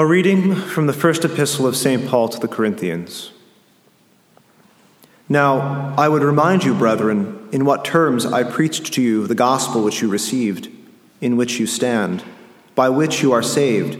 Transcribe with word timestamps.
A 0.00 0.06
reading 0.06 0.54
from 0.54 0.86
the 0.86 0.94
first 0.94 1.26
epistle 1.26 1.66
of 1.66 1.76
St. 1.76 2.08
Paul 2.08 2.30
to 2.30 2.40
the 2.40 2.48
Corinthians. 2.48 3.32
Now, 5.28 5.94
I 5.98 6.08
would 6.08 6.22
remind 6.22 6.64
you, 6.64 6.72
brethren, 6.72 7.46
in 7.52 7.66
what 7.66 7.84
terms 7.84 8.24
I 8.24 8.44
preached 8.44 8.94
to 8.94 9.02
you 9.02 9.26
the 9.26 9.34
gospel 9.34 9.84
which 9.84 10.00
you 10.00 10.08
received, 10.08 10.70
in 11.20 11.36
which 11.36 11.60
you 11.60 11.66
stand, 11.66 12.24
by 12.74 12.88
which 12.88 13.20
you 13.20 13.32
are 13.32 13.42
saved, 13.42 13.98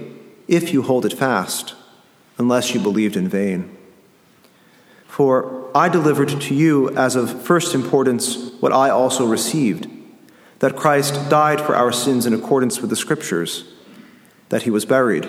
if 0.48 0.72
you 0.72 0.80
hold 0.80 1.04
it 1.04 1.13
fast, 1.13 1.74
unless 2.38 2.72
you 2.72 2.80
believed 2.80 3.14
in 3.14 3.28
vain. 3.28 3.76
For 5.06 5.71
I 5.74 5.90
delivered 5.90 6.30
to 6.30 6.54
you 6.54 6.96
as 6.96 7.14
of 7.14 7.42
first 7.42 7.74
importance 7.74 8.53
what 8.60 8.72
I 8.72 8.88
also 8.88 9.26
received 9.26 9.87
that 10.60 10.76
Christ 10.76 11.28
died 11.28 11.60
for 11.60 11.76
our 11.76 11.92
sins 11.92 12.24
in 12.24 12.32
accordance 12.32 12.80
with 12.80 12.88
the 12.88 12.96
Scriptures, 12.96 13.64
that 14.48 14.62
he 14.62 14.71
was 14.71 14.87
buried 14.87 15.28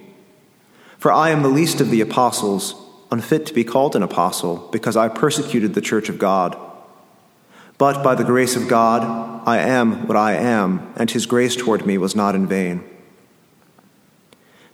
For 1.01 1.11
I 1.11 1.31
am 1.31 1.41
the 1.41 1.49
least 1.49 1.81
of 1.81 1.89
the 1.89 1.99
apostles, 2.01 2.75
unfit 3.09 3.47
to 3.47 3.55
be 3.55 3.63
called 3.63 3.95
an 3.95 4.03
apostle, 4.03 4.69
because 4.71 4.95
I 4.95 5.07
persecuted 5.07 5.73
the 5.73 5.81
church 5.81 6.09
of 6.09 6.19
God. 6.19 6.55
But 7.79 8.03
by 8.03 8.13
the 8.13 8.23
grace 8.23 8.55
of 8.55 8.67
God, 8.67 9.41
I 9.47 9.57
am 9.57 10.07
what 10.07 10.15
I 10.15 10.33
am, 10.33 10.93
and 10.95 11.09
his 11.09 11.25
grace 11.25 11.55
toward 11.55 11.87
me 11.87 11.97
was 11.97 12.15
not 12.15 12.35
in 12.35 12.45
vain. 12.45 12.83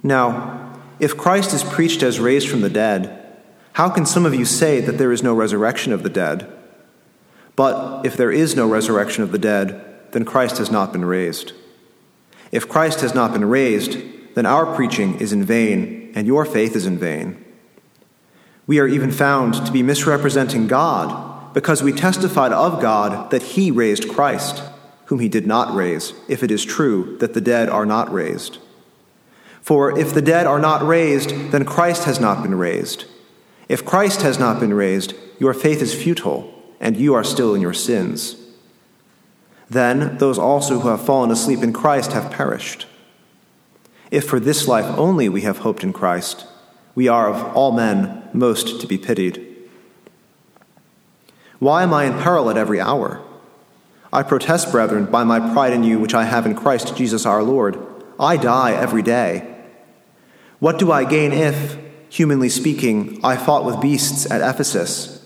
Now, 0.03 0.77
if 0.99 1.15
Christ 1.15 1.53
is 1.53 1.63
preached 1.63 2.03
as 2.03 2.19
raised 2.19 2.49
from 2.49 2.59
the 2.59 2.69
dead, 2.69 3.25
how 3.71 3.87
can 3.87 4.05
some 4.05 4.25
of 4.25 4.35
you 4.35 4.43
say 4.43 4.81
that 4.81 4.97
there 4.97 5.13
is 5.13 5.23
no 5.23 5.33
resurrection 5.33 5.93
of 5.93 6.03
the 6.03 6.09
dead? 6.09 6.45
But 7.55 8.05
if 8.05 8.17
there 8.17 8.33
is 8.33 8.53
no 8.53 8.67
resurrection 8.67 9.23
of 9.23 9.31
the 9.31 9.39
dead, 9.39 9.81
then 10.11 10.25
Christ 10.25 10.57
has 10.57 10.69
not 10.69 10.91
been 10.91 11.05
raised. 11.05 11.53
If 12.51 12.67
Christ 12.67 12.99
has 12.99 13.15
not 13.15 13.31
been 13.31 13.45
raised, 13.45 13.97
then 14.37 14.45
our 14.45 14.75
preaching 14.75 15.19
is 15.19 15.33
in 15.33 15.43
vain 15.43 16.11
and 16.13 16.27
your 16.27 16.45
faith 16.45 16.75
is 16.75 16.85
in 16.85 16.95
vain. 16.95 17.43
We 18.67 18.77
are 18.77 18.87
even 18.87 19.09
found 19.11 19.65
to 19.65 19.71
be 19.71 19.81
misrepresenting 19.81 20.67
God 20.67 21.55
because 21.55 21.81
we 21.81 21.91
testified 21.91 22.51
of 22.51 22.79
God 22.79 23.31
that 23.31 23.41
He 23.41 23.71
raised 23.71 24.07
Christ, 24.07 24.61
whom 25.05 25.17
He 25.17 25.27
did 25.27 25.47
not 25.47 25.73
raise, 25.73 26.13
if 26.27 26.43
it 26.43 26.51
is 26.51 26.63
true 26.63 27.17
that 27.17 27.33
the 27.33 27.41
dead 27.41 27.67
are 27.67 27.83
not 27.83 28.13
raised. 28.13 28.59
For 29.63 29.97
if 29.97 30.13
the 30.13 30.21
dead 30.21 30.45
are 30.45 30.59
not 30.59 30.85
raised, 30.85 31.31
then 31.49 31.65
Christ 31.65 32.03
has 32.03 32.19
not 32.19 32.43
been 32.43 32.53
raised. 32.53 33.05
If 33.67 33.85
Christ 33.85 34.21
has 34.21 34.37
not 34.37 34.59
been 34.59 34.75
raised, 34.75 35.15
your 35.39 35.55
faith 35.55 35.81
is 35.81 35.95
futile, 35.95 36.53
and 36.79 36.95
you 36.95 37.15
are 37.15 37.23
still 37.23 37.55
in 37.55 37.61
your 37.61 37.73
sins. 37.73 38.35
Then 39.67 40.19
those 40.19 40.37
also 40.37 40.77
who 40.77 40.89
have 40.89 41.03
fallen 41.03 41.31
asleep 41.31 41.63
in 41.63 41.73
Christ 41.73 42.11
have 42.11 42.29
perished. 42.29 42.85
If 44.09 44.25
for 44.25 44.39
this 44.39 44.67
life 44.67 44.85
only 44.97 45.27
we 45.29 45.41
have 45.41 45.59
hoped 45.59 45.83
in 45.83 45.93
Christ, 45.93 46.45
we 46.95 47.07
are 47.07 47.29
of 47.29 47.55
all 47.55 47.71
men 47.71 48.29
most 48.33 48.81
to 48.81 48.87
be 48.87 48.97
pitied. 48.97 49.45
Why 51.59 51.83
am 51.83 51.93
I 51.93 52.05
in 52.05 52.19
peril 52.19 52.49
at 52.49 52.57
every 52.57 52.79
hour? 52.79 53.21
I 54.13 54.23
protest, 54.23 54.71
brethren, 54.71 55.05
by 55.05 55.23
my 55.23 55.39
pride 55.39 55.73
in 55.73 55.83
you 55.83 55.99
which 55.99 56.13
I 56.13 56.23
have 56.23 56.45
in 56.45 56.55
Christ 56.55 56.95
Jesus 56.95 57.25
our 57.25 57.43
Lord, 57.43 57.77
I 58.19 58.37
die 58.37 58.71
every 58.71 59.01
day. 59.01 59.55
What 60.59 60.79
do 60.79 60.91
I 60.91 61.03
gain 61.03 61.31
if, 61.31 61.77
humanly 62.09 62.49
speaking, 62.49 63.19
I 63.23 63.35
fought 63.35 63.65
with 63.65 63.81
beasts 63.81 64.29
at 64.31 64.41
Ephesus? 64.41 65.23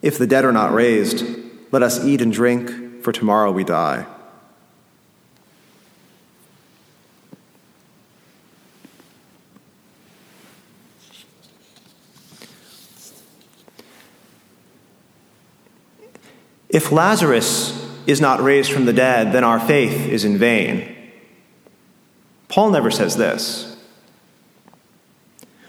If 0.00 0.16
the 0.16 0.26
dead 0.26 0.44
are 0.44 0.52
not 0.52 0.72
raised, 0.72 1.24
let 1.70 1.82
us 1.82 2.04
eat 2.04 2.22
and 2.22 2.32
drink, 2.32 3.02
for 3.02 3.12
tomorrow 3.12 3.52
we 3.52 3.64
die. 3.64 4.06
If 16.78 16.92
Lazarus 16.92 17.74
is 18.06 18.20
not 18.20 18.40
raised 18.40 18.70
from 18.70 18.84
the 18.84 18.92
dead, 18.92 19.32
then 19.32 19.42
our 19.42 19.58
faith 19.58 20.06
is 20.06 20.24
in 20.24 20.38
vain. 20.38 20.96
Paul 22.46 22.70
never 22.70 22.92
says 22.92 23.16
this. 23.16 23.76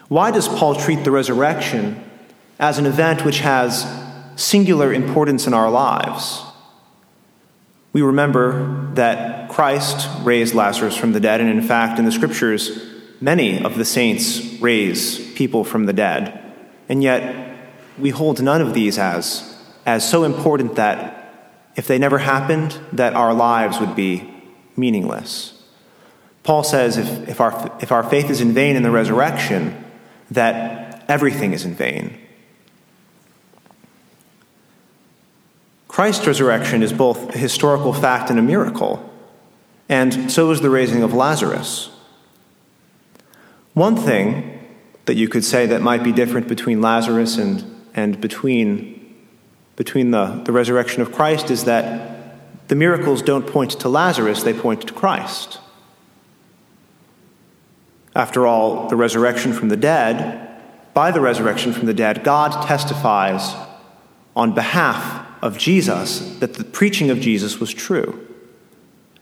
Why 0.07 0.29
does 0.29 0.47
Paul 0.47 0.75
treat 0.75 1.03
the 1.03 1.09
resurrection 1.09 1.99
as 2.59 2.77
an 2.77 2.85
event 2.85 3.25
which 3.25 3.39
has 3.39 3.91
singular 4.35 4.93
importance 4.93 5.47
in 5.47 5.53
our 5.55 5.71
lives? 5.71 6.43
We 7.91 8.03
remember 8.03 8.91
that 8.93 9.49
Christ 9.49 10.07
raised 10.21 10.53
Lazarus 10.53 10.95
from 10.95 11.13
the 11.13 11.19
dead, 11.19 11.41
and 11.41 11.49
in 11.49 11.63
fact, 11.63 11.97
in 11.97 12.05
the 12.05 12.11
scriptures, 12.11 12.69
many 13.19 13.63
of 13.63 13.79
the 13.79 13.85
saints 13.85 14.61
raise 14.61 15.33
people 15.33 15.63
from 15.63 15.87
the 15.87 15.93
dead. 15.93 16.39
And 16.87 17.01
yet, 17.01 17.57
we 17.97 18.11
hold 18.11 18.43
none 18.43 18.61
of 18.61 18.75
these 18.75 18.99
as 18.99 19.48
as 19.89 20.07
so 20.07 20.23
important 20.23 20.75
that 20.75 21.33
if 21.75 21.87
they 21.87 21.97
never 21.97 22.19
happened, 22.19 22.77
that 22.93 23.15
our 23.15 23.33
lives 23.33 23.79
would 23.79 23.95
be 23.95 24.31
meaningless. 24.77 25.63
Paul 26.43 26.63
says 26.63 26.97
if, 26.97 27.27
if, 27.27 27.41
our, 27.41 27.75
if 27.81 27.91
our 27.91 28.03
faith 28.03 28.29
is 28.29 28.39
in 28.39 28.53
vain 28.53 28.75
in 28.75 28.83
the 28.83 28.91
resurrection, 28.91 29.83
that 30.29 31.05
everything 31.07 31.53
is 31.53 31.65
in 31.65 31.73
vain. 31.73 32.15
Christ's 35.87 36.27
resurrection 36.27 36.83
is 36.83 36.93
both 36.93 37.33
a 37.33 37.37
historical 37.39 37.91
fact 37.91 38.29
and 38.29 38.37
a 38.37 38.43
miracle, 38.43 39.11
and 39.89 40.31
so 40.31 40.51
is 40.51 40.61
the 40.61 40.69
raising 40.69 41.01
of 41.01 41.15
Lazarus. 41.15 41.89
One 43.73 43.95
thing 43.95 44.59
that 45.05 45.15
you 45.15 45.27
could 45.27 45.43
say 45.43 45.65
that 45.65 45.81
might 45.81 46.03
be 46.03 46.11
different 46.11 46.47
between 46.47 46.79
Lazarus 46.79 47.37
and, 47.37 47.65
and 47.95 48.21
between 48.21 48.98
between 49.79 50.11
the, 50.11 50.41
the 50.43 50.51
resurrection 50.51 51.01
of 51.01 51.13
Christ 51.13 51.49
is 51.49 51.63
that 51.63 52.67
the 52.67 52.75
miracles 52.75 53.21
don't 53.21 53.47
point 53.47 53.71
to 53.71 53.87
Lazarus, 53.87 54.43
they 54.43 54.53
point 54.53 54.85
to 54.85 54.93
Christ. 54.93 55.57
After 58.13 58.45
all, 58.45 58.89
the 58.89 58.97
resurrection 58.97 59.53
from 59.53 59.69
the 59.69 59.77
dead, 59.77 60.49
by 60.93 61.11
the 61.11 61.21
resurrection 61.21 61.71
from 61.71 61.85
the 61.85 61.93
dead, 61.93 62.25
God 62.25 62.67
testifies 62.67 63.55
on 64.35 64.53
behalf 64.53 65.25
of 65.41 65.57
Jesus 65.57 66.37
that 66.39 66.55
the 66.55 66.65
preaching 66.65 67.09
of 67.09 67.21
Jesus 67.21 67.61
was 67.61 67.73
true. 67.73 68.27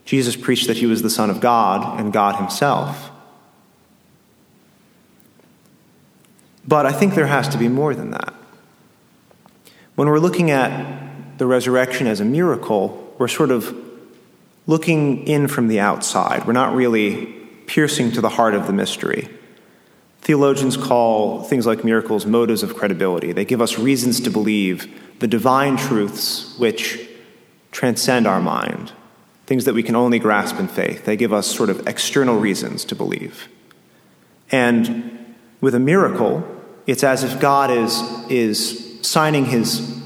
Jesus 0.04 0.34
preached 0.34 0.66
that 0.66 0.78
he 0.78 0.86
was 0.86 1.02
the 1.02 1.10
Son 1.10 1.30
of 1.30 1.40
God 1.40 2.00
and 2.00 2.12
God 2.12 2.34
himself. 2.34 3.12
But 6.66 6.84
I 6.84 6.90
think 6.90 7.14
there 7.14 7.28
has 7.28 7.48
to 7.50 7.58
be 7.58 7.68
more 7.68 7.94
than 7.94 8.10
that. 8.10 8.34
When 9.98 10.06
we're 10.06 10.20
looking 10.20 10.52
at 10.52 11.38
the 11.38 11.46
resurrection 11.46 12.06
as 12.06 12.20
a 12.20 12.24
miracle, 12.24 13.16
we're 13.18 13.26
sort 13.26 13.50
of 13.50 13.76
looking 14.68 15.26
in 15.26 15.48
from 15.48 15.66
the 15.66 15.80
outside. 15.80 16.46
We're 16.46 16.52
not 16.52 16.72
really 16.72 17.26
piercing 17.66 18.12
to 18.12 18.20
the 18.20 18.28
heart 18.28 18.54
of 18.54 18.68
the 18.68 18.72
mystery. 18.72 19.28
Theologians 20.20 20.76
call 20.76 21.42
things 21.42 21.66
like 21.66 21.82
miracles 21.82 22.26
motives 22.26 22.62
of 22.62 22.76
credibility. 22.76 23.32
They 23.32 23.44
give 23.44 23.60
us 23.60 23.76
reasons 23.76 24.20
to 24.20 24.30
believe 24.30 25.18
the 25.18 25.26
divine 25.26 25.76
truths 25.76 26.56
which 26.60 27.04
transcend 27.72 28.28
our 28.28 28.40
mind, 28.40 28.92
things 29.46 29.64
that 29.64 29.74
we 29.74 29.82
can 29.82 29.96
only 29.96 30.20
grasp 30.20 30.60
in 30.60 30.68
faith. 30.68 31.06
They 31.06 31.16
give 31.16 31.32
us 31.32 31.48
sort 31.48 31.70
of 31.70 31.88
external 31.88 32.38
reasons 32.38 32.84
to 32.84 32.94
believe. 32.94 33.48
And 34.52 35.34
with 35.60 35.74
a 35.74 35.80
miracle, 35.80 36.46
it's 36.86 37.02
as 37.02 37.24
if 37.24 37.40
God 37.40 37.72
is, 37.72 38.00
is 38.30 38.87
signing 39.02 39.46
his, 39.46 40.00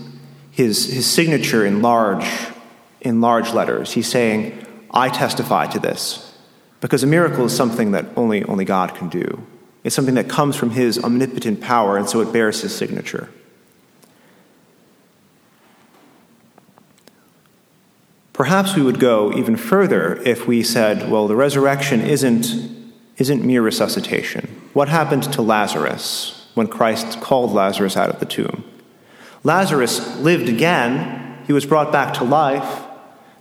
his, 0.50 0.92
his 0.92 1.10
signature 1.10 1.64
in 1.64 1.82
large, 1.82 2.26
in 3.00 3.20
large 3.20 3.52
letters. 3.52 3.92
He's 3.92 4.08
saying, 4.08 4.66
I 4.90 5.08
testify 5.08 5.66
to 5.68 5.78
this. 5.78 6.34
Because 6.80 7.02
a 7.02 7.06
miracle 7.06 7.44
is 7.44 7.56
something 7.56 7.92
that 7.92 8.06
only, 8.16 8.44
only 8.44 8.64
God 8.64 8.94
can 8.94 9.08
do. 9.08 9.46
It's 9.84 9.94
something 9.94 10.14
that 10.14 10.28
comes 10.28 10.56
from 10.56 10.70
his 10.70 11.02
omnipotent 11.02 11.60
power, 11.60 11.96
and 11.96 12.08
so 12.08 12.20
it 12.20 12.32
bears 12.32 12.60
his 12.60 12.74
signature. 12.74 13.30
Perhaps 18.32 18.74
we 18.74 18.82
would 18.82 18.98
go 18.98 19.32
even 19.32 19.56
further 19.56 20.16
if 20.22 20.46
we 20.46 20.62
said, 20.62 21.10
well, 21.10 21.28
the 21.28 21.36
resurrection 21.36 22.00
isn't, 22.00 22.46
isn't 23.18 23.44
mere 23.44 23.62
resuscitation. 23.62 24.48
What 24.72 24.88
happened 24.88 25.24
to 25.24 25.42
Lazarus? 25.42 26.42
when 26.54 26.66
Christ 26.66 27.20
called 27.20 27.52
Lazarus 27.52 27.96
out 27.96 28.10
of 28.10 28.20
the 28.20 28.26
tomb. 28.26 28.64
Lazarus 29.44 30.18
lived 30.18 30.48
again, 30.48 31.42
he 31.46 31.52
was 31.52 31.66
brought 31.66 31.90
back 31.90 32.14
to 32.14 32.24
life, 32.24 32.82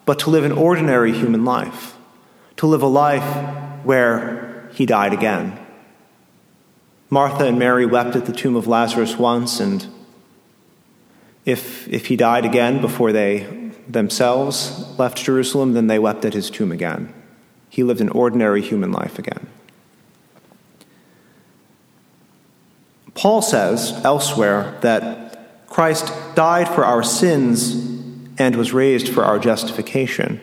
but 0.06 0.19
to 0.19 0.30
live 0.30 0.44
an 0.44 0.51
ordinary 0.51 1.13
human 1.13 1.45
life, 1.45 1.95
to 2.57 2.65
live 2.65 2.81
a 2.81 2.88
life 2.88 3.86
where 3.86 4.69
he 4.74 4.86
died 4.86 5.13
again. 5.13 5.59
Martha 7.09 7.45
and 7.45 7.59
Mary 7.59 7.86
wept 7.86 8.15
at 8.15 8.25
the 8.25 8.31
tomb 8.31 8.56
of 8.56 8.68
Lazarus 8.68 9.18
once, 9.18 9.59
and 9.59 9.86
if, 11.45 11.88
if 11.88 12.07
he 12.07 12.15
died 12.15 12.45
again 12.45 12.81
before 12.81 13.12
they 13.12 13.71
themselves 13.88 14.88
left 14.97 15.24
Jerusalem, 15.24 15.74
then 15.74 15.88
they 15.88 16.00
wept 16.00 16.25
at 16.25 16.33
his 16.33 16.50
tomb 16.50 16.71
again. 16.71 17.13
He 17.69 17.83
lived 17.83 18.01
an 18.01 18.09
ordinary 18.09 18.62
human 18.62 18.92
life 18.92 19.19
again. 19.19 19.47
Paul 23.13 23.42
says 23.42 23.92
elsewhere 24.04 24.77
that 24.81 25.20
Christ 25.71 26.13
died 26.35 26.68
for 26.68 26.83
our 26.83 27.01
sins 27.01 27.71
and 28.38 28.57
was 28.57 28.73
raised 28.73 29.07
for 29.07 29.23
our 29.23 29.39
justification. 29.39 30.41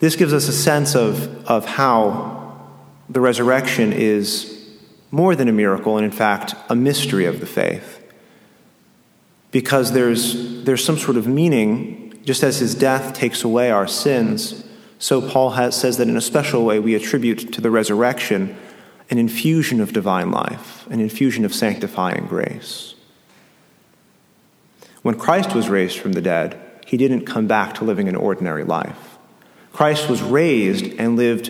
This 0.00 0.16
gives 0.16 0.32
us 0.32 0.48
a 0.48 0.52
sense 0.52 0.96
of, 0.96 1.46
of 1.46 1.64
how 1.64 2.68
the 3.08 3.20
resurrection 3.20 3.92
is 3.92 4.52
more 5.12 5.36
than 5.36 5.48
a 5.48 5.52
miracle 5.52 5.96
and, 5.96 6.04
in 6.04 6.10
fact, 6.10 6.56
a 6.68 6.74
mystery 6.74 7.26
of 7.26 7.38
the 7.38 7.46
faith. 7.46 8.02
Because 9.52 9.92
there's, 9.92 10.64
there's 10.64 10.84
some 10.84 10.98
sort 10.98 11.16
of 11.16 11.28
meaning, 11.28 12.20
just 12.24 12.42
as 12.42 12.58
his 12.58 12.74
death 12.74 13.14
takes 13.14 13.44
away 13.44 13.70
our 13.70 13.86
sins, 13.86 14.64
so 14.98 15.22
Paul 15.22 15.50
has, 15.50 15.76
says 15.76 15.96
that 15.98 16.08
in 16.08 16.16
a 16.16 16.20
special 16.20 16.64
way 16.64 16.80
we 16.80 16.96
attribute 16.96 17.52
to 17.52 17.60
the 17.60 17.70
resurrection 17.70 18.56
an 19.08 19.18
infusion 19.18 19.80
of 19.80 19.92
divine 19.92 20.32
life, 20.32 20.84
an 20.88 20.98
infusion 20.98 21.44
of 21.44 21.54
sanctifying 21.54 22.26
grace. 22.26 22.95
When 25.06 25.16
Christ 25.16 25.54
was 25.54 25.68
raised 25.68 26.00
from 26.00 26.14
the 26.14 26.20
dead, 26.20 26.60
he 26.84 26.96
didn't 26.96 27.26
come 27.26 27.46
back 27.46 27.74
to 27.74 27.84
living 27.84 28.08
an 28.08 28.16
ordinary 28.16 28.64
life. 28.64 29.18
Christ 29.72 30.08
was 30.08 30.20
raised 30.20 30.84
and 30.98 31.14
lived 31.14 31.48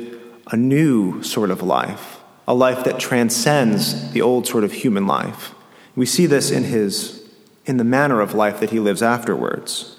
a 0.48 0.58
new 0.58 1.22
sort 1.22 1.50
of 1.50 1.62
life, 1.62 2.18
a 2.46 2.52
life 2.52 2.84
that 2.84 3.00
transcends 3.00 4.12
the 4.12 4.20
old 4.20 4.46
sort 4.46 4.62
of 4.62 4.74
human 4.74 5.06
life. 5.06 5.54
We 5.94 6.04
see 6.04 6.26
this 6.26 6.50
in 6.50 6.64
his 6.64 7.26
in 7.64 7.78
the 7.78 7.84
manner 7.84 8.20
of 8.20 8.34
life 8.34 8.60
that 8.60 8.72
he 8.72 8.78
lives 8.78 9.02
afterwards. 9.02 9.98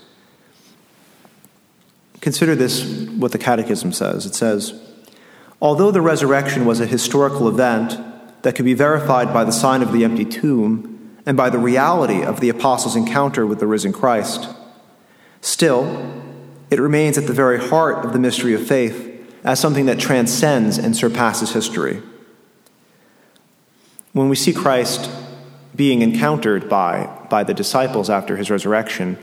Consider 2.21 2.54
this 2.54 2.86
what 3.18 3.31
the 3.31 3.39
catechism 3.39 3.92
says. 3.92 4.27
It 4.27 4.36
says, 4.36 4.80
Although 5.59 5.89
the 5.89 6.01
resurrection 6.01 6.68
was 6.68 6.80
a 6.80 6.86
historical 6.86 7.48
event 7.48 7.98
that 8.44 8.54
could 8.54 8.65
be 8.65 8.75
verified 8.75 9.33
by 9.33 9.44
the 9.44 9.51
sign 9.51 9.81
of 9.81 9.94
the 9.94 10.04
empty 10.04 10.25
tomb 10.25 10.97
and 11.28 11.36
by 11.36 11.50
the 11.50 11.60
reality 11.60 12.24
of 12.24 12.40
the 12.40 12.48
apostles' 12.48 12.96
encounter 12.96 13.46
with 13.46 13.60
the 13.60 13.68
risen 13.68 13.92
Christ, 13.92 14.48
still, 15.42 16.24
it 16.72 16.80
remains 16.80 17.18
at 17.18 17.28
the 17.28 17.34
very 17.34 17.60
heart 17.60 18.06
of 18.06 18.14
the 18.14 18.20
mystery 18.20 18.54
of 18.54 18.66
faith 18.66 19.04
as 19.44 19.60
something 19.60 19.88
that 19.88 20.00
transcends 20.00 20.78
and 20.78 20.96
surpasses 20.96 21.52
history. 21.52 22.02
When 24.14 24.30
we 24.30 24.38
see 24.38 24.54
Christ 24.54 25.12
being 25.76 26.02
encountered 26.02 26.70
by, 26.70 27.08
by 27.30 27.44
the 27.44 27.54
disciples 27.54 28.10
after 28.10 28.38
his 28.38 28.50
resurrection, 28.50 29.18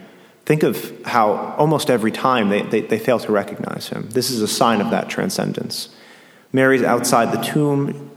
think 0.45 0.63
of 0.63 1.07
how 1.07 1.55
almost 1.57 1.89
every 1.89 2.13
time 2.13 2.51
they, 2.51 2.61
they, 2.63 2.83
they 2.83 2.99
fail 2.99 3.19
to 3.21 3.33
recognize 3.33 3.89
him. 3.89 4.11
This 4.11 4.31
is 4.31 4.43
a 4.43 4.49
sign 4.49 4.83
of 4.83 4.91
that 4.91 5.09
transcendence. 5.09 5.89
Mary's 6.53 6.83
outside 6.83 7.33
the 7.33 7.43
tomb 7.43 8.11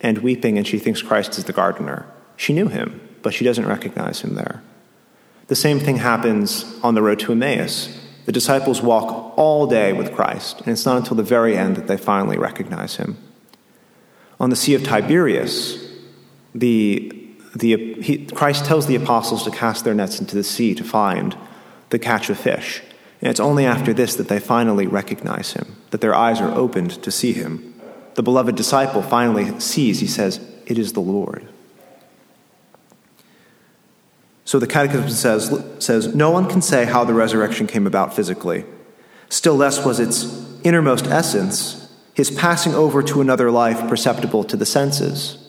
and 0.00 0.18
weeping, 0.18 0.56
and 0.56 0.66
she 0.66 0.78
thinks 0.78 1.02
Christ 1.02 1.36
is 1.36 1.44
the 1.44 1.52
gardener. 1.52 2.06
She 2.36 2.54
knew 2.54 2.68
him, 2.68 3.03
but 3.24 3.34
she 3.34 3.44
doesn't 3.44 3.66
recognize 3.66 4.20
him 4.20 4.34
there. 4.36 4.62
The 5.48 5.56
same 5.56 5.80
thing 5.80 5.96
happens 5.96 6.78
on 6.84 6.94
the 6.94 7.02
road 7.02 7.18
to 7.20 7.32
Emmaus. 7.32 8.00
The 8.26 8.32
disciples 8.32 8.80
walk 8.80 9.36
all 9.36 9.66
day 9.66 9.92
with 9.92 10.14
Christ, 10.14 10.60
and 10.60 10.68
it's 10.68 10.86
not 10.86 10.98
until 10.98 11.16
the 11.16 11.24
very 11.24 11.56
end 11.56 11.74
that 11.74 11.88
they 11.88 11.96
finally 11.96 12.38
recognize 12.38 12.96
him. 12.96 13.18
On 14.38 14.50
the 14.50 14.56
Sea 14.56 14.74
of 14.74 14.84
Tiberias, 14.84 15.92
the, 16.54 17.12
the, 17.56 17.94
he, 18.00 18.26
Christ 18.26 18.64
tells 18.64 18.86
the 18.86 18.94
apostles 18.94 19.42
to 19.42 19.50
cast 19.50 19.84
their 19.84 19.94
nets 19.94 20.20
into 20.20 20.36
the 20.36 20.44
sea 20.44 20.72
to 20.76 20.84
find 20.84 21.36
the 21.90 21.98
catch 21.98 22.30
of 22.30 22.38
fish. 22.38 22.80
And 23.20 23.28
it's 23.28 23.40
only 23.40 23.66
after 23.66 23.92
this 23.92 24.14
that 24.14 24.28
they 24.28 24.38
finally 24.38 24.86
recognize 24.86 25.54
him, 25.54 25.76
that 25.90 26.00
their 26.00 26.14
eyes 26.14 26.40
are 26.40 26.54
opened 26.54 27.02
to 27.02 27.10
see 27.10 27.32
him 27.32 27.74
the 28.14 28.22
beloved 28.22 28.54
disciple 28.54 29.02
finally 29.02 29.58
sees, 29.60 30.00
he 30.00 30.06
says, 30.06 30.40
It 30.66 30.78
is 30.78 30.92
the 30.92 31.00
Lord. 31.00 31.48
So 34.54 34.60
the 34.60 34.68
Catechism 34.68 35.10
says, 35.10 35.64
says, 35.80 36.14
No 36.14 36.30
one 36.30 36.48
can 36.48 36.62
say 36.62 36.84
how 36.84 37.02
the 37.02 37.12
resurrection 37.12 37.66
came 37.66 37.88
about 37.88 38.14
physically. 38.14 38.64
Still 39.28 39.56
less 39.56 39.84
was 39.84 39.98
its 39.98 40.32
innermost 40.62 41.08
essence, 41.08 41.92
his 42.14 42.30
passing 42.30 42.72
over 42.72 43.02
to 43.02 43.20
another 43.20 43.50
life 43.50 43.88
perceptible 43.88 44.44
to 44.44 44.56
the 44.56 44.64
senses. 44.64 45.44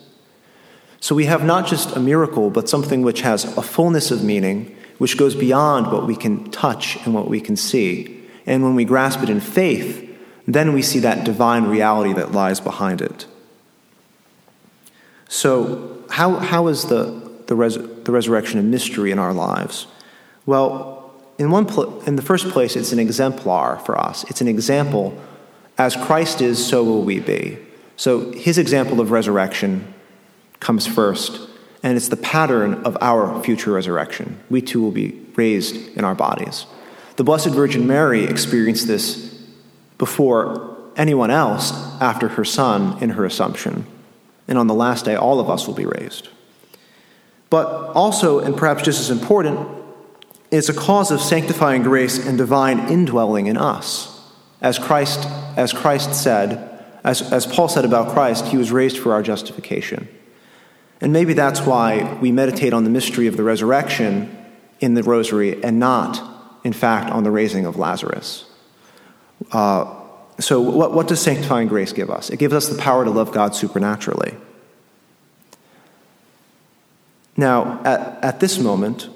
So 0.99 1.13
we 1.13 1.25
have 1.25 1.43
not 1.43 1.67
just 1.67 1.95
a 1.95 1.99
miracle, 1.99 2.49
but 2.49 2.67
something 2.67 3.03
which 3.03 3.21
has 3.21 3.45
a 3.55 3.61
fullness 3.61 4.09
of 4.09 4.23
meaning, 4.23 4.75
which 4.97 5.19
goes 5.19 5.35
beyond 5.35 5.91
what 5.91 6.07
we 6.07 6.15
can 6.15 6.49
touch 6.49 6.97
and 7.05 7.13
what 7.13 7.27
we 7.27 7.39
can 7.39 7.55
see. 7.55 8.23
And 8.47 8.63
when 8.63 8.73
we 8.73 8.85
grasp 8.85 9.21
it 9.21 9.29
in 9.29 9.39
faith, 9.39 10.17
then 10.47 10.73
we 10.73 10.81
see 10.81 10.97
that 11.01 11.23
divine 11.23 11.65
reality 11.65 12.13
that 12.13 12.31
lies 12.31 12.59
behind 12.59 13.03
it. 13.03 13.27
So, 15.29 16.03
how, 16.09 16.37
how 16.37 16.69
is 16.69 16.85
the, 16.85 17.24
the, 17.47 17.55
res, 17.55 17.77
the 17.77 18.11
resurrection 18.11 18.59
a 18.59 18.63
mystery 18.63 19.11
in 19.11 19.19
our 19.19 19.33
lives? 19.33 19.87
Well, 20.45 21.13
in, 21.37 21.51
one 21.51 21.65
pl- 21.65 22.01
in 22.01 22.15
the 22.15 22.21
first 22.21 22.49
place, 22.49 22.75
it's 22.75 22.91
an 22.91 22.99
exemplar 22.99 23.79
for 23.79 23.97
us. 23.97 24.23
It's 24.25 24.41
an 24.41 24.47
example. 24.47 25.19
As 25.77 25.95
Christ 25.95 26.41
is, 26.41 26.65
so 26.65 26.83
will 26.83 27.03
we 27.03 27.19
be. 27.19 27.57
So, 27.97 28.31
his 28.31 28.57
example 28.57 28.99
of 28.99 29.11
resurrection 29.11 29.93
comes 30.59 30.87
first, 30.87 31.49
and 31.83 31.95
it's 31.95 32.09
the 32.09 32.17
pattern 32.17 32.75
of 32.85 32.97
our 33.01 33.41
future 33.43 33.71
resurrection. 33.71 34.39
We 34.49 34.61
too 34.61 34.81
will 34.81 34.91
be 34.91 35.25
raised 35.35 35.75
in 35.97 36.03
our 36.03 36.15
bodies. 36.15 36.65
The 37.15 37.23
Blessed 37.23 37.49
Virgin 37.49 37.87
Mary 37.87 38.25
experienced 38.25 38.87
this 38.87 39.33
before 39.97 40.77
anyone 40.97 41.31
else 41.31 41.71
after 42.01 42.29
her 42.29 42.45
son 42.45 43.01
in 43.01 43.11
her 43.11 43.25
Assumption. 43.25 43.85
And 44.47 44.57
on 44.57 44.67
the 44.67 44.73
last 44.73 45.05
day, 45.05 45.15
all 45.15 45.39
of 45.39 45.49
us 45.49 45.67
will 45.67 45.73
be 45.73 45.85
raised. 45.85 46.29
But 47.55 47.93
also, 47.95 48.39
and 48.39 48.57
perhaps 48.57 48.83
just 48.83 48.99
as 48.99 49.09
important, 49.09 49.65
it's 50.51 50.67
a 50.67 50.73
cause 50.73 51.09
of 51.09 51.21
sanctifying 51.21 51.83
grace 51.83 52.17
and 52.27 52.37
divine 52.37 52.91
indwelling 52.91 53.47
in 53.47 53.55
us. 53.55 54.21
As 54.59 54.77
Christ, 54.77 55.25
as 55.55 55.71
Christ 55.71 56.13
said, 56.13 56.83
as, 57.05 57.21
as 57.31 57.45
Paul 57.45 57.69
said 57.69 57.85
about 57.85 58.11
Christ, 58.11 58.47
he 58.47 58.57
was 58.57 58.73
raised 58.73 58.97
for 58.97 59.13
our 59.13 59.23
justification. 59.23 60.09
And 60.99 61.13
maybe 61.13 61.31
that's 61.31 61.61
why 61.61 62.17
we 62.21 62.29
meditate 62.29 62.73
on 62.73 62.83
the 62.83 62.89
mystery 62.89 63.27
of 63.27 63.37
the 63.37 63.43
resurrection 63.43 64.37
in 64.81 64.95
the 64.95 65.03
rosary 65.03 65.63
and 65.63 65.79
not, 65.79 66.59
in 66.65 66.73
fact, 66.73 67.09
on 67.09 67.23
the 67.23 67.31
raising 67.31 67.65
of 67.65 67.77
Lazarus. 67.77 68.43
Uh, 69.53 69.95
so, 70.41 70.59
what, 70.59 70.91
what 70.91 71.07
does 71.07 71.21
sanctifying 71.21 71.69
grace 71.69 71.93
give 71.93 72.09
us? 72.09 72.29
It 72.29 72.37
gives 72.37 72.53
us 72.53 72.67
the 72.67 72.77
power 72.77 73.05
to 73.05 73.11
love 73.11 73.31
God 73.31 73.55
supernaturally. 73.55 74.35
Now, 77.37 77.81
at, 77.83 78.23
at 78.23 78.39
this 78.39 78.59
moment, 78.59 79.09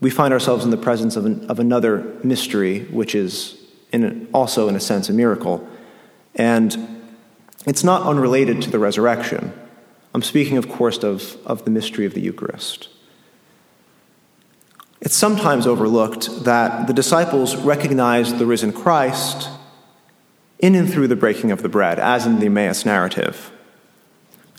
we 0.00 0.10
find 0.10 0.32
ourselves 0.32 0.64
in 0.64 0.70
the 0.70 0.76
presence 0.76 1.16
of, 1.16 1.24
an, 1.24 1.46
of 1.48 1.58
another 1.58 2.16
mystery, 2.22 2.80
which 2.86 3.14
is 3.14 3.58
in 3.92 4.28
also, 4.32 4.68
in 4.68 4.74
a 4.74 4.80
sense, 4.80 5.08
a 5.08 5.12
miracle. 5.12 5.66
And 6.34 7.02
it's 7.66 7.84
not 7.84 8.02
unrelated 8.02 8.62
to 8.62 8.70
the 8.70 8.78
resurrection. 8.78 9.52
I'm 10.14 10.22
speaking, 10.22 10.56
of 10.56 10.68
course, 10.68 10.98
of, 10.98 11.36
of 11.46 11.64
the 11.64 11.70
mystery 11.70 12.04
of 12.04 12.14
the 12.14 12.20
Eucharist. 12.20 12.88
It's 15.00 15.16
sometimes 15.16 15.66
overlooked 15.66 16.44
that 16.44 16.86
the 16.86 16.92
disciples 16.92 17.56
recognized 17.56 18.38
the 18.38 18.46
risen 18.46 18.72
Christ 18.72 19.48
in 20.58 20.74
and 20.74 20.90
through 20.90 21.08
the 21.08 21.16
breaking 21.16 21.50
of 21.50 21.62
the 21.62 21.68
bread, 21.68 21.98
as 21.98 22.24
in 22.24 22.38
the 22.38 22.46
Emmaus 22.46 22.84
narrative. 22.84 23.50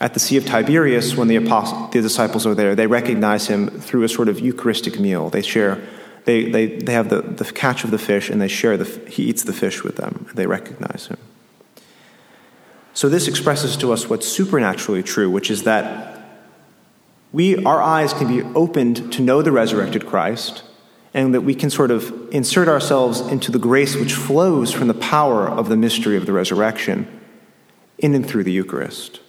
At 0.02 0.14
the 0.14 0.20
Sea 0.20 0.38
of 0.38 0.46
Tiberias, 0.46 1.16
when 1.16 1.28
the, 1.28 1.36
apostle, 1.36 1.88
the 1.88 2.02
disciples 2.02 2.46
are 2.46 2.56
there, 2.56 2.76
they 2.76 2.88
recognize 2.88 3.48
him 3.48 3.68
through 3.68 4.04
a 4.04 4.10
sort 4.10 4.28
of 4.28 4.40
Eucharistic 4.40 5.00
meal. 5.00 5.30
They 5.30 5.42
share, 5.42 5.82
they, 6.26 6.50
they, 6.50 6.66
they 6.66 6.94
have 6.94 7.10
the, 7.10 7.22
the 7.22 7.46
catch 7.46 7.84
of 7.84 7.92
the 7.92 7.98
fish 7.98 8.30
and 8.30 8.42
they 8.42 8.48
share 8.48 8.76
the, 8.76 8.86
he 9.10 9.24
eats 9.24 9.44
the 9.44 9.54
fish 9.54 9.84
with 9.84 9.96
them. 9.96 10.28
They 10.34 10.48
recognize 10.48 11.08
him. 11.08 11.18
So 12.94 13.10
this 13.10 13.28
expresses 13.28 13.76
to 13.78 13.92
us 13.92 14.10
what's 14.10 14.28
supernaturally 14.28 15.04
true, 15.04 15.30
which 15.30 15.50
is 15.50 15.64
that 15.64 16.14
we, 17.32 17.64
our 17.66 17.82
eyes 17.82 18.14
can 18.14 18.28
be 18.28 18.44
opened 18.56 19.12
to 19.14 19.22
know 19.22 19.42
the 19.42 19.52
resurrected 19.52 20.06
Christ, 20.06 20.64
and 21.16 21.34
that 21.34 21.42
we 21.42 21.56
can 21.56 21.70
sort 21.70 21.92
of 21.92 22.30
insert 22.32 22.68
ourselves 22.68 23.20
into 23.20 23.52
the 23.52 23.60
grace 23.60 23.96
which 23.96 24.14
flows 24.14 24.72
from 24.72 24.88
the 24.88 24.94
power 24.94 25.48
of 25.48 25.70
the 25.70 25.76
mystery 25.76 26.16
of 26.16 26.26
the 26.26 26.34
resurrection 26.34 27.08
in 27.98 28.14
and 28.14 28.28
through 28.28 28.44
the 28.44 28.52
Eucharist. 28.52 29.20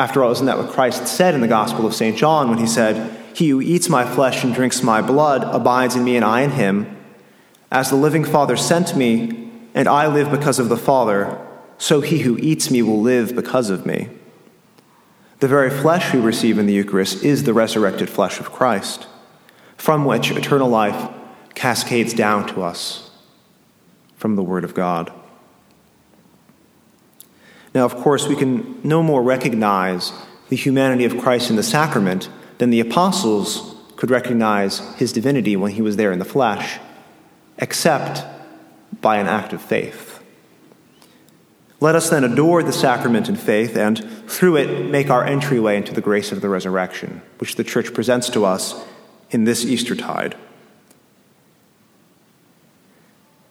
After 0.00 0.24
all, 0.24 0.32
isn't 0.32 0.46
that 0.46 0.56
what 0.56 0.70
Christ 0.70 1.06
said 1.06 1.34
in 1.34 1.42
the 1.42 1.46
Gospel 1.46 1.86
of 1.86 1.94
St. 1.94 2.16
John 2.16 2.48
when 2.48 2.56
he 2.56 2.66
said, 2.66 3.14
He 3.36 3.50
who 3.50 3.60
eats 3.60 3.90
my 3.90 4.10
flesh 4.10 4.42
and 4.42 4.54
drinks 4.54 4.82
my 4.82 5.02
blood 5.02 5.44
abides 5.44 5.94
in 5.94 6.04
me 6.04 6.16
and 6.16 6.24
I 6.24 6.40
in 6.40 6.52
him? 6.52 6.96
As 7.70 7.90
the 7.90 7.96
living 7.96 8.24
Father 8.24 8.56
sent 8.56 8.96
me, 8.96 9.50
and 9.74 9.86
I 9.86 10.06
live 10.06 10.30
because 10.30 10.58
of 10.58 10.70
the 10.70 10.78
Father, 10.78 11.38
so 11.76 12.00
he 12.00 12.20
who 12.20 12.38
eats 12.38 12.70
me 12.70 12.80
will 12.80 13.02
live 13.02 13.36
because 13.36 13.68
of 13.68 13.84
me. 13.84 14.08
The 15.40 15.48
very 15.48 15.68
flesh 15.68 16.14
we 16.14 16.20
receive 16.20 16.58
in 16.58 16.64
the 16.64 16.72
Eucharist 16.72 17.22
is 17.22 17.42
the 17.42 17.52
resurrected 17.52 18.08
flesh 18.08 18.40
of 18.40 18.50
Christ, 18.50 19.06
from 19.76 20.06
which 20.06 20.30
eternal 20.30 20.70
life 20.70 21.10
cascades 21.54 22.14
down 22.14 22.46
to 22.46 22.62
us 22.62 23.10
from 24.16 24.34
the 24.36 24.42
Word 24.42 24.64
of 24.64 24.72
God. 24.72 25.12
Now, 27.74 27.84
of 27.84 27.96
course, 27.96 28.26
we 28.26 28.36
can 28.36 28.80
no 28.82 29.02
more 29.02 29.22
recognize 29.22 30.12
the 30.48 30.56
humanity 30.56 31.04
of 31.04 31.18
Christ 31.18 31.50
in 31.50 31.56
the 31.56 31.62
sacrament 31.62 32.28
than 32.58 32.70
the 32.70 32.80
apostles 32.80 33.76
could 33.96 34.10
recognize 34.10 34.78
his 34.96 35.12
divinity 35.12 35.56
when 35.56 35.72
he 35.72 35.82
was 35.82 35.96
there 35.96 36.10
in 36.10 36.18
the 36.18 36.24
flesh, 36.24 36.78
except 37.58 38.24
by 39.00 39.18
an 39.18 39.26
act 39.26 39.52
of 39.52 39.62
faith. 39.62 40.22
Let 41.80 41.94
us 41.94 42.10
then 42.10 42.24
adore 42.24 42.62
the 42.62 42.72
sacrament 42.72 43.28
in 43.28 43.36
faith 43.36 43.76
and, 43.76 44.04
through 44.28 44.56
it, 44.56 44.90
make 44.90 45.08
our 45.08 45.24
entryway 45.24 45.76
into 45.76 45.94
the 45.94 46.02
grace 46.02 46.32
of 46.32 46.42
the 46.42 46.48
resurrection, 46.48 47.22
which 47.38 47.56
the 47.56 47.64
Church 47.64 47.94
presents 47.94 48.28
to 48.30 48.44
us 48.44 48.84
in 49.30 49.44
this 49.44 49.64
Eastertide. 49.64 50.36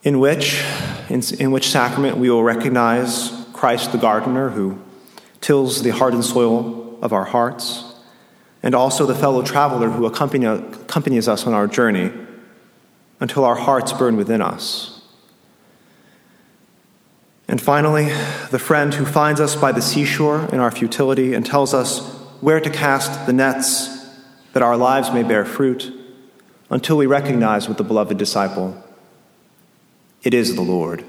In 0.04 0.20
which, 0.20 0.64
in, 1.10 1.22
in 1.40 1.52
which 1.52 1.70
sacrament 1.70 2.18
we 2.18 2.30
will 2.30 2.44
recognize 2.44 3.39
Christ 3.60 3.92
the 3.92 3.98
gardener 3.98 4.52
who 4.52 4.80
tills 5.42 5.84
the 5.84 5.90
hardened 5.90 6.24
soil 6.24 6.98
of 7.02 7.12
our 7.12 7.26
hearts, 7.26 7.94
and 8.64 8.74
also 8.74 9.06
the 9.06 9.14
fellow 9.14 9.42
traveler 9.42 9.90
who 9.90 10.06
accompany, 10.06 10.46
accompanies 10.46 11.28
us 11.28 11.46
on 11.46 11.54
our 11.54 11.68
journey 11.68 12.10
until 13.20 13.44
our 13.44 13.56
hearts 13.56 13.92
burn 13.92 14.16
within 14.16 14.42
us. 14.42 15.02
And 17.50 17.62
finally, 17.62 18.06
the 18.50 18.60
friend 18.60 18.94
who 18.94 19.06
finds 19.06 19.42
us 19.42 19.58
by 19.58 19.74
the 19.74 19.82
seashore 19.82 20.48
in 20.54 20.62
our 20.62 20.72
futility 20.72 21.34
and 21.34 21.46
tells 21.46 21.74
us 21.74 22.00
where 22.40 22.62
to 22.62 22.70
cast 22.70 23.26
the 23.26 23.34
nets 23.34 23.90
that 24.54 24.64
our 24.64 24.78
lives 24.78 25.12
may 25.12 25.24
bear 25.24 25.44
fruit 25.44 25.92
until 26.70 26.96
we 26.96 27.08
recognize 27.08 27.68
with 27.68 27.76
the 27.76 27.84
beloved 27.84 28.18
disciple, 28.18 28.82
it 30.24 30.34
is 30.34 30.56
the 30.56 30.62
Lord. 30.62 31.04